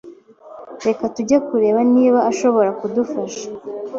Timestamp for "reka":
0.85-1.03